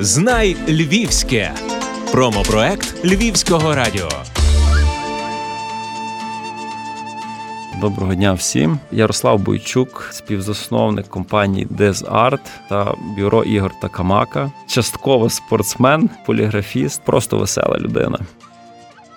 [0.00, 1.52] Знай Львівське.
[2.12, 4.08] Промопроект Львівського радіо.
[7.80, 8.78] Доброго дня всім.
[8.92, 14.52] Ярослав Бойчук, співзасновник компанії DesArt та бюро ігор Такамака.
[14.66, 18.18] Частково спортсмен, поліграфіст, просто весела людина.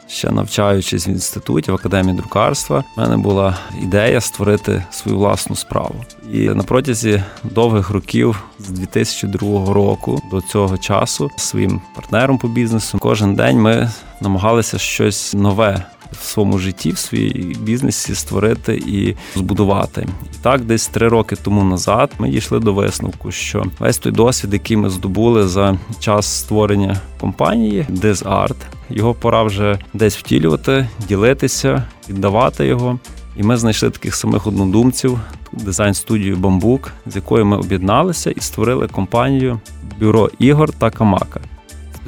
[0.10, 5.96] Ще навчаючись в інституті в академії друкарства, в мене була ідея створити свою власну справу.
[6.34, 12.98] І на протязі довгих років з 2002 року до цього часу своїм партнером по бізнесу
[13.02, 13.92] кожен день ми
[14.22, 15.86] намагалися щось нове.
[16.12, 20.08] В своєму житті, в своїй бізнесі створити і збудувати.
[20.24, 24.54] І так, десь три роки тому назад ми дійшли до висновку, що весь той досвід,
[24.54, 28.56] який ми здобули за час створення компанії DesArt,
[28.90, 33.00] його пора вже десь втілювати, ділитися, віддавати його.
[33.38, 35.20] І ми знайшли таких самих однодумців,
[35.52, 39.60] дизайн-студію Бамбук, з якою ми об'єдналися і створили компанію
[40.00, 41.42] Бюро ігор та Камака.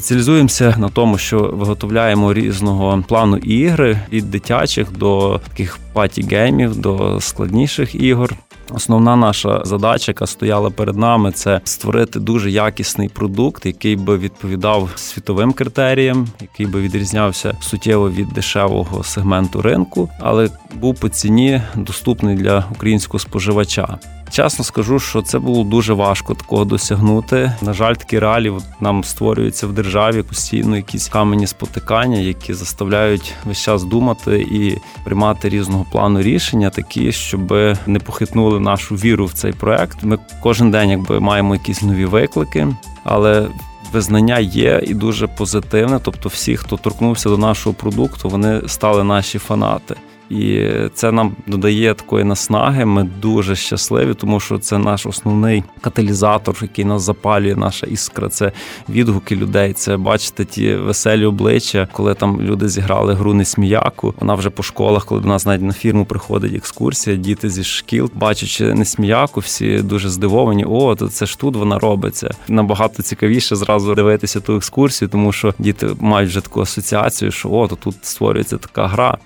[0.02, 7.95] Спеціалізуємося на тому, що виготовляємо різного плану ігри від дитячих до таких паті-геймів, до складніших
[7.95, 8.35] ігор.
[8.72, 14.89] Основна наша задача, яка стояла перед нами, це створити дуже якісний продукт, який би відповідав
[14.95, 22.35] світовим критеріям, який би відрізнявся суттєво від дешевого сегменту ринку, але був по ціні доступний
[22.35, 23.99] для українського споживача.
[24.32, 27.54] Чесно скажу, що це було дуже важко такого досягнути.
[27.62, 33.62] На жаль, такі реалії нам створюються в державі постійно якісь камені спотикання, які заставляють весь
[33.62, 37.54] час думати і приймати різного плану рішення, такі, щоб
[37.88, 40.04] не похитнули нашу віру в цей проект.
[40.04, 42.68] Ми кожен день, якби маємо якісь нові виклики,
[43.04, 43.48] але
[43.94, 46.00] Визнання є і дуже позитивне.
[46.04, 49.96] Тобто, всі, хто торкнувся до нашого продукту, вони стали наші фанати.
[50.32, 52.86] І це нам додає такої наснаги.
[52.86, 58.30] Ми дуже щасливі, тому що це наш основний каталізатор, який нас запалює, наша іскра.
[58.30, 58.52] Це
[58.90, 59.74] відгуки людей.
[59.74, 64.14] Це бачите ті веселі обличчя, коли там люди зіграли гру несміяку.
[64.20, 68.12] Вона вже по школах, коли до нас навіть на фірму приходить екскурсія, діти зі шкіл,
[68.16, 70.66] бачачи несміяку, всі дуже здивовані.
[70.66, 72.31] О, то це ж тут вона робиться.
[72.47, 77.68] Набагато цікавіше зразу дивитися ту екскурсію, тому що діти мають вже таку асоціацію, що о,
[77.68, 79.18] то тут створюється така гра.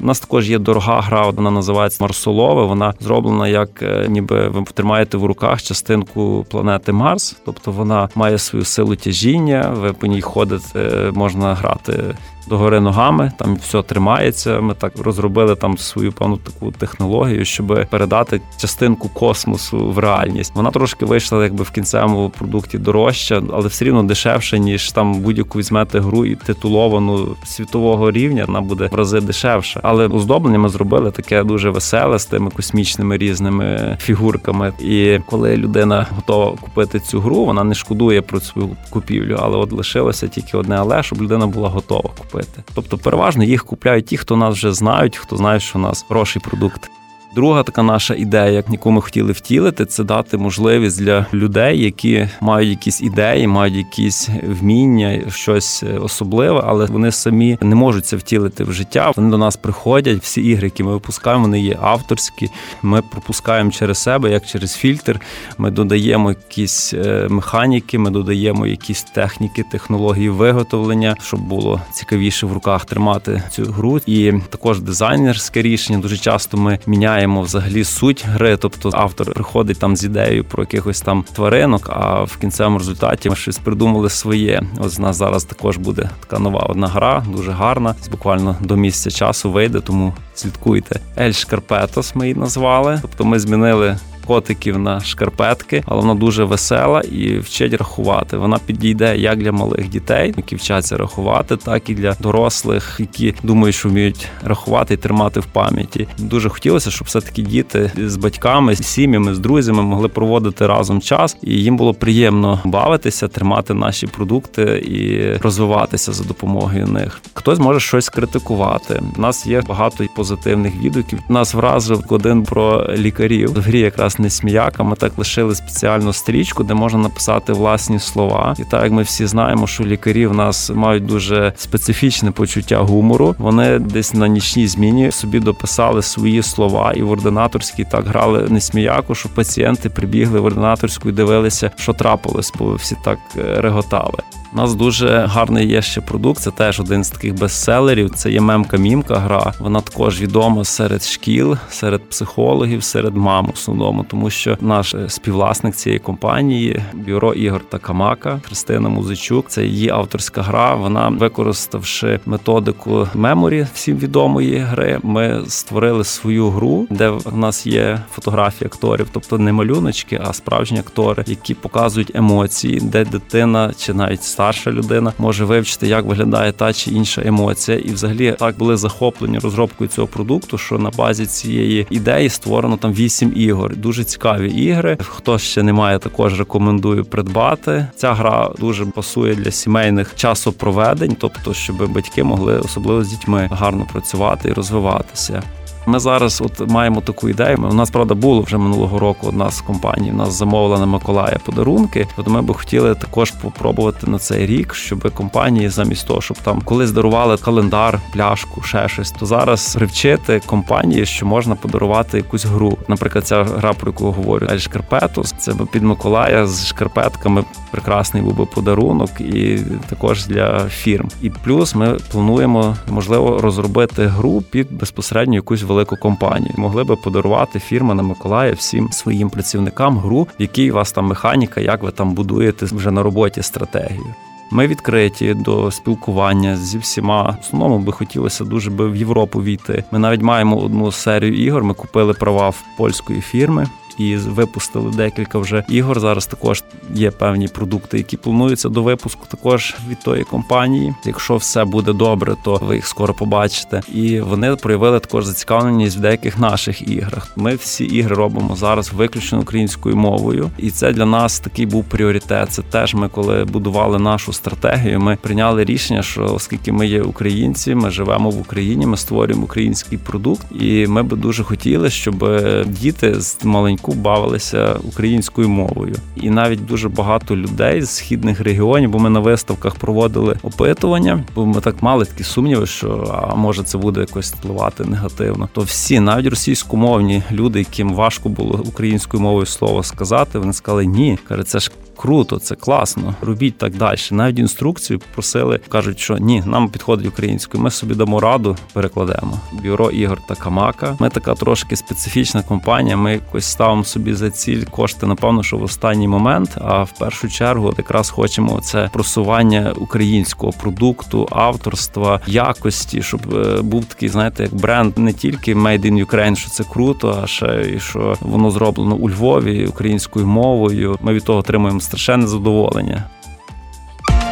[0.00, 2.64] У нас також є дорога гра, вона називається Марсолове.
[2.64, 8.38] Вона зроблена як е, ніби ви тримаєте в руках частинку планети Марс, тобто вона має
[8.38, 9.74] свою силу тяжіння.
[9.76, 12.14] Ви по ній ходите, можна грати
[12.48, 14.60] догори ногами, там все тримається.
[14.60, 20.52] Ми так розробили там свою певну таку технологію, щоб передати частинку космосу в реальність.
[20.54, 25.58] Вона трошки вийшла, якби в кінцевому продукті дорожча, але все рівно дешевше, ніж там будь-яку
[25.58, 28.44] візьмете гру і титуловану світового рівня.
[28.46, 29.80] Вона буде в рази дешевше.
[29.82, 34.72] Але оздоблення ми зробили таке дуже веселе з тими космічними різними фігурками.
[34.80, 39.72] І коли людина готова купити цю гру, вона не шкодує про свою купівлю, але от
[39.72, 42.62] лишилося тільки одне, але щоб людина була готова купити купити.
[42.74, 46.42] Тобто, переважно їх купляють ті, хто нас вже знають, хто знає, що у нас хороший
[46.42, 46.90] продукт.
[47.38, 52.70] Друга така наша ідея, яку ми хотіли втілити, це дати можливість для людей, які мають
[52.70, 58.72] якісь ідеї, мають якісь вміння, щось особливе, але вони самі не можуть це втілити в
[58.72, 59.12] життя.
[59.16, 60.22] Вони до нас приходять.
[60.22, 62.50] Всі ігри, які ми випускаємо, вони є авторські.
[62.82, 65.20] Ми пропускаємо через себе, як через фільтр.
[65.58, 72.52] Ми додаємо якісь е, механіки, ми додаємо якісь техніки, технології виготовлення, щоб було цікавіше в
[72.52, 74.00] руках тримати цю гру.
[74.06, 75.98] І також дизайнерське рішення.
[75.98, 78.56] Дуже часто ми міняємо міняємо взагалі суть гри.
[78.56, 83.36] Тобто автор приходить там з ідеєю про якихось там тваринок, а в кінцевому результаті ми
[83.36, 84.62] щось придумали своє.
[84.78, 87.94] Ось у нас зараз також буде така нова одна гра, дуже гарна.
[88.10, 91.00] Буквально до місця часу вийде, тому слідкуйте.
[91.18, 92.98] Ель Шкарпетос ми її назвали.
[93.02, 98.36] Тобто ми змінили котиків на шкарпетки, але вона дуже весела і вчить рахувати.
[98.36, 103.76] Вона підійде як для малих дітей, які вчаться рахувати, так і для дорослих, які думають,
[103.76, 106.08] що вміють рахувати і тримати в пам'яті.
[106.18, 111.00] Дуже хотілося, щоб все таки діти з батьками, з сім'ями, з друзями могли проводити разом
[111.00, 117.20] час, і їм було приємно бавитися, тримати наші продукти і розвиватися за допомогою них.
[117.34, 119.02] Хтось може щось критикувати.
[119.16, 121.18] У нас є багато позитивних відгуків.
[121.28, 123.52] Нас вразив один про лікарів.
[123.52, 124.82] В грі якраз не сміяка.
[124.82, 128.54] Ми так лишили спеціальну стрічку, де можна написати власні слова.
[128.58, 133.34] І так як ми всі знаємо, що лікарі в нас мають дуже специфічне почуття гумору.
[133.38, 139.14] Вони десь на нічній зміні собі дописали свої слова, і в ординаторській так грали несміяку,
[139.14, 144.18] що пацієнти прибігли в ординаторську і дивилися, що трапилось, бо всі так е, реготали.
[144.52, 146.40] У нас дуже гарний є ще продукт.
[146.40, 148.10] Це теж один з таких бестселерів.
[148.10, 149.52] Це є мемка мімка гра.
[149.60, 155.08] Вона також відома серед шкіл, серед психологів, серед мам в основному, тому що наш е,
[155.08, 159.48] співвласник цієї компанії, бюро Ігор Такамака, Христина Музичук.
[159.48, 160.74] Це її авторська гра.
[160.74, 164.98] Вона використавши методику меморі всім відомої гри.
[165.02, 170.78] Ми створили свою гру, де в нас є фотографії акторів, тобто не малюночки, а справжні
[170.78, 176.72] актори, які показують емоції, де дитина чи навіть старша людина може вивчити, як виглядає та
[176.72, 181.86] чи інша емоція, і взагалі так були захоплені розробкою цього продукту, що на базі цієї
[181.90, 183.76] ідеї створено там вісім ігор.
[183.76, 184.98] Дуже цікаві ігри.
[185.00, 187.86] Хто ще не має, також рекомендую придбати.
[187.96, 193.86] Ця гра дуже пасує для сімейних часопроведень, тобто, щоб батьки могли особливо з дітьми гарно
[193.92, 195.42] працювати і розвиватися.
[195.88, 197.58] Ми зараз от маємо таку ідею.
[197.70, 200.12] У нас правда було вже минулого року одна з компаній.
[200.12, 202.06] Нас замовила на Миколая подарунки.
[202.16, 206.60] От ми би хотіли також попробувати на цей рік, щоб компанії замість того, щоб там
[206.60, 212.78] колись дарували календар, пляшку, ще щось, то зараз привчити компанії, що можна подарувати якусь гру.
[212.88, 215.34] Наприклад, ця гра, про яку говорю, Ель Шкарпетус.
[215.38, 217.44] Це під Миколая з шкарпетками.
[217.70, 219.58] Прекрасний був би подарунок, і
[219.88, 221.08] також для фірм.
[221.22, 226.54] І плюс ми плануємо можливо розробити гру під безпосередньо якусь велику велику компанію.
[226.56, 231.06] Могли би подарувати фірма на Миколая всім своїм працівникам гру, в якій у вас там
[231.06, 234.14] механіка, як ви там будуєте вже на роботі стратегію.
[234.50, 237.22] Ми відкриті до спілкування зі всіма.
[237.30, 239.84] В основному би хотілося дуже би в Європу війти.
[239.90, 241.64] Ми навіть маємо одну серію ігор.
[241.64, 243.66] Ми купили права в польської фірми
[243.98, 246.00] і випустили декілька вже ігор.
[246.00, 246.62] Зараз також
[246.94, 249.26] є певні продукти, які плануються до випуску.
[249.30, 250.94] Також від тої компанії.
[251.04, 253.80] Якщо все буде добре, то ви їх скоро побачите.
[253.94, 257.32] І вони проявили також зацікавленість в деяких наших іграх.
[257.36, 262.52] Ми всі ігри робимо зараз виключно українською мовою, і це для нас такий був пріоритет.
[262.52, 267.74] Це теж ми, коли будували нашу стратегію, ми прийняли рішення, що оскільки ми є українці,
[267.74, 273.20] ми живемо в Україні, ми створюємо український продукт, і ми би дуже хотіли, щоб діти
[273.20, 278.98] з маленького року бавилися українською мовою, і навіть дуже багато людей з східних регіонів, бо
[278.98, 283.78] ми на виставках проводили опитування, бо ми так мали такі сумніви, що а може це
[283.78, 285.48] буде якось впливати негативно.
[285.52, 291.18] То всі, навіть російськомовні люди, яким важко було українською мовою слово сказати, вони сказали ні.
[291.28, 293.14] каже, це ж круто, це класно.
[293.20, 293.98] Робіть так далі.
[294.10, 297.62] Навіть інструкцію просили, кажуть, що ні, нам підходить українською.
[297.62, 299.40] Ми собі дамо раду, перекладемо.
[299.52, 300.96] Бюро Ігор та Камака.
[301.00, 302.96] Ми така трошки специфічна компанія.
[302.96, 306.50] Ми якось ставимо собі за ціль кошти, напевно, що в останній момент.
[306.60, 313.84] А в першу чергу, якраз хочемо це просування українського продукту, авторства, якості, щоб е, був
[313.84, 317.80] такий, знаєте, як бренд не тільки Made in Ukraine, що це круто, а ще і
[317.80, 320.98] що воно зроблено у Львові українською мовою.
[321.00, 323.04] Ми від того отримуємо страшенне задоволення.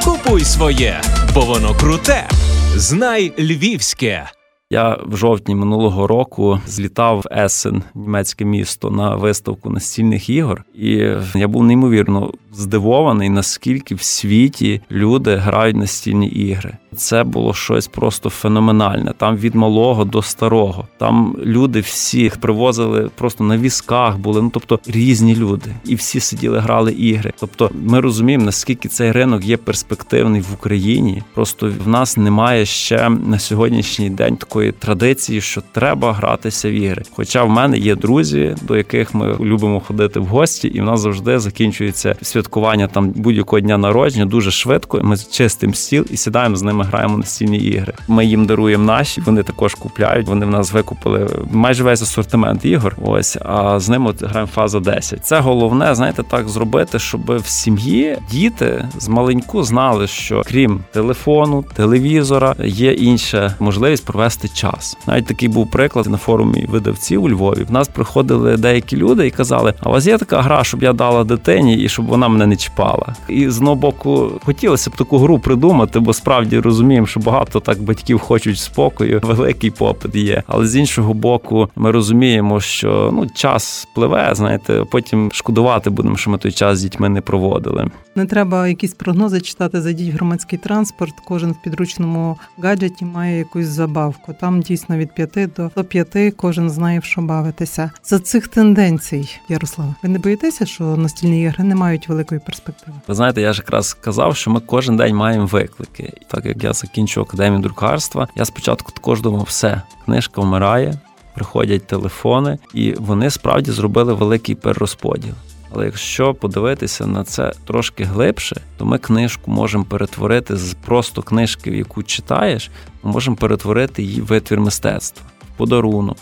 [0.04, 1.00] Купуй своє,
[1.34, 2.28] бо воно круте.
[2.76, 4.35] Знай львівське.
[4.70, 10.90] Я в жовтні минулого року злітав в Есен, німецьке місто, на виставку настільних ігор, і
[11.34, 16.76] я був неймовірно здивований, наскільки в світі люди грають настільні ігри.
[16.96, 19.12] Це було щось просто феноменальне.
[19.18, 20.88] Там від малого до старого.
[20.98, 24.42] Там люди всіх привозили просто на візках були.
[24.42, 27.32] Ну тобто різні люди, і всі сиділи, грали ігри.
[27.40, 31.22] Тобто, ми розуміємо, наскільки цей ринок є перспективний в Україні.
[31.34, 37.02] Просто в нас немає ще на сьогоднішній день такої традиції, що треба гратися в ігри.
[37.16, 41.00] Хоча в мене є друзі, до яких ми любимо ходити в гості, і в нас
[41.00, 42.16] завжди закінчується
[42.46, 45.00] святкування там будь-якого дня народження дуже швидко.
[45.02, 47.92] Ми чистим стіл і сідаємо з ними граємо настільні ігри.
[48.08, 50.26] Ми їм даруємо наші, вони також купляють.
[50.26, 52.96] Вони в нас викупили майже весь асортимент ігор.
[53.04, 55.26] Ось а з ними от граємо фаза 10.
[55.26, 61.64] Це головне, знаєте, так зробити, щоб в сім'ї діти з маленьку знали, що крім телефону,
[61.74, 64.96] телевізора є інша можливість провести час.
[65.06, 67.62] Навіть такий був приклад на форумі видавців у Львові.
[67.68, 70.92] В нас приходили деякі люди і казали: А у вас є така гра, щоб я
[70.92, 73.14] дала дитині і щоб вона мене не чіпала.
[73.28, 77.82] І з одного боку хотілося б таку гру придумати, бо справді розуміємо, що багато так
[77.82, 80.42] батьків хочуть спокою, великий попит є.
[80.46, 86.30] Але з іншого боку, ми розуміємо, що ну час пливе, знаєте, потім шкодувати будемо, що
[86.30, 87.90] ми той час з дітьми не проводили.
[88.16, 89.82] Не треба якісь прогнози читати.
[89.82, 91.14] Зайдіть в громадський транспорт.
[91.28, 94.34] Кожен в підручному гаджеті має якусь забавку.
[94.40, 97.90] Там дійсно від 5 до 5 кожен знає в що бавитися.
[98.04, 102.96] За цих тенденцій, Ярослава, ви не боїтеся, що настільні ігри не мають великої перспективи?
[103.08, 106.72] Ви знаєте, я ж якраз казав, що ми кожен день маємо виклики, так як я
[106.72, 110.98] закінчу академію друкарства, я спочатку також думав, все, книжка вмирає,
[111.34, 115.34] приходять телефони, і вони справді зробили великий перерозподіл.
[115.72, 121.70] Але якщо подивитися на це трошки глибше, то ми книжку можемо перетворити з просто книжки,
[121.70, 122.70] яку читаєш,
[123.02, 126.16] ми можемо перетворити її в витвір мистецтва, в подарунок.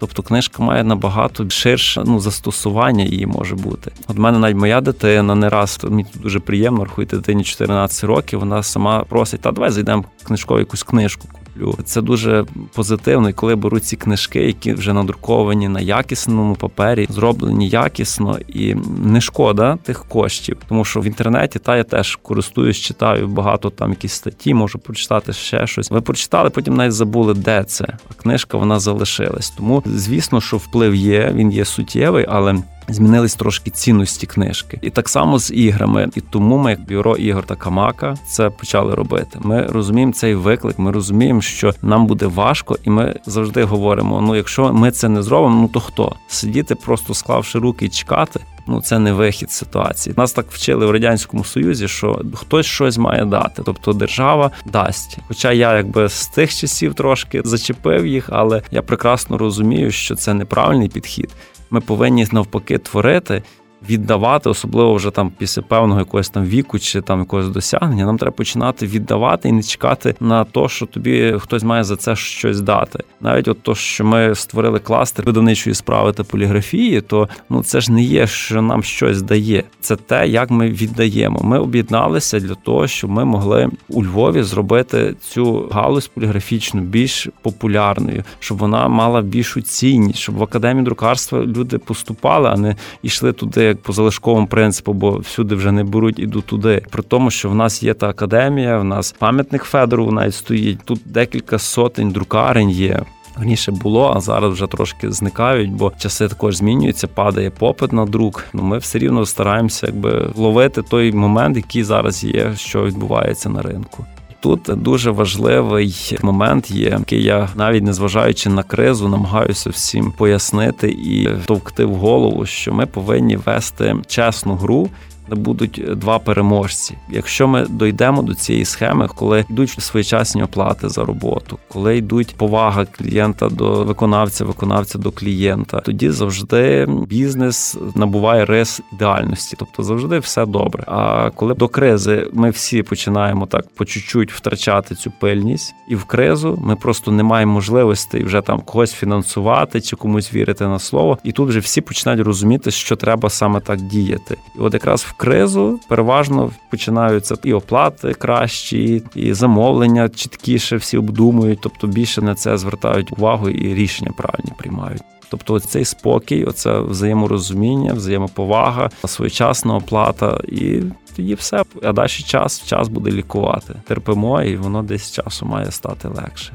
[0.00, 3.92] Тобто книжка має набагато ширше ну, застосування її може бути.
[4.08, 8.38] От мене навіть моя дитина не раз мені дуже приємно рахуйте дитині 14 років.
[8.38, 11.28] Вона сама просить, та давай зайдемо книжкову якусь книжку
[11.60, 11.84] куплю.
[11.84, 17.68] Це дуже позитивно, і коли беруть ці книжки, які вже надруковані на якісному папері, зроблені
[17.68, 23.28] якісно і не шкода тих коштів, тому що в інтернеті та я теж користуюсь, читаю
[23.28, 25.90] багато там якісь статті, можу прочитати ще щось.
[25.90, 27.84] Ви прочитали, потім навіть забули, де це.
[28.10, 29.50] А книжка вона залишилась.
[29.50, 32.62] Тому звісно, що вплив є, він є суттєвий, але.
[32.90, 36.08] Змінились трошки цінності книжки, і так само з іграми.
[36.16, 39.38] І тому ми, як бюро ігор та камака, це почали робити.
[39.42, 40.78] Ми розуміємо цей виклик.
[40.78, 45.22] Ми розуміємо, що нам буде важко, і ми завжди говоримо: ну, якщо ми це не
[45.22, 48.40] зробимо, ну то хто сидіти, просто склавши руки і чекати.
[48.66, 50.14] Ну, це не вихід ситуації.
[50.18, 55.18] Нас так вчили в радянському союзі, що хтось щось має дати, тобто держава дасть.
[55.28, 60.34] Хоча я якби з тих часів трошки зачепив їх, але я прекрасно розумію, що це
[60.34, 61.30] неправильний підхід
[61.70, 63.42] ми повинні навпаки творити
[63.88, 68.36] віддавати, особливо вже там після певного якогось там віку чи там якогось досягнення, нам треба
[68.36, 73.04] починати віддавати і не чекати на те, що тобі хтось має за це щось дати.
[73.20, 77.92] Навіть от то, що ми створили кластер видавничої справи та поліграфії, то ну це ж
[77.92, 79.64] не є, що нам щось дає.
[79.80, 81.40] Це те, як ми віддаємо.
[81.42, 88.24] Ми об'єдналися для того, щоб ми могли у Львові зробити цю галузь поліграфічну більш популярною,
[88.38, 93.69] щоб вона мала більшу цінність, щоб в академії друкарства люди поступали, а не йшли туди
[93.70, 96.82] як по залишковому принципу, бо всюди вже не беруть, ідуть туди.
[96.90, 100.78] При тому, що в нас є та академія, в нас пам'ятник Федорову навіть стоїть.
[100.84, 103.00] Тут декілька сотень друкарень є.
[103.38, 108.44] Раніше було, а зараз вже трошки зникають, бо часи також змінюються, падає попит на друк.
[108.52, 113.62] Ну ми все рівно стараємося, якби ловити той момент, який зараз є, що відбувається на
[113.62, 114.06] ринку.
[114.40, 121.28] Тут дуже важливий момент є, який я навіть незважаючи на кризу, намагаюся всім пояснити і
[121.46, 124.88] товкти в голову, що ми повинні вести чесну гру
[125.34, 126.96] будуть два переможці.
[127.10, 132.84] Якщо ми дійдемо до цієї схеми, коли йдуть своєчасні оплати за роботу, коли йдуть повага
[132.84, 140.46] клієнта до виконавця, виконавця до клієнта, тоді завжди бізнес набуває рис ідеальності, тобто завжди все
[140.46, 140.84] добре.
[140.86, 146.04] А коли до кризи ми всі починаємо так по чуть-чуть втрачати цю пильність, і в
[146.04, 151.18] кризу ми просто не маємо можливості вже там когось фінансувати чи комусь вірити на слово,
[151.24, 154.36] і тут вже всі починають розуміти, що треба саме так діяти.
[154.56, 161.58] І от якраз в кризу переважно починаються і оплати кращі, і замовлення чіткіше всі обдумують,
[161.62, 165.02] тобто більше на це звертають увагу і рішення правильні приймають.
[165.30, 170.82] Тобто цей спокій, оце взаєморозуміння, взаємоповага, своєчасна оплата, і
[171.16, 171.62] тоді все.
[171.82, 173.74] А далі час час буде лікувати.
[173.86, 176.52] Терпимо, і воно десь часу має стати легше.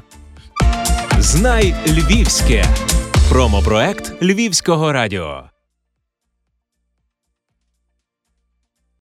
[1.20, 2.66] Знай Львівське
[3.30, 5.55] промопроект Львівського радіо.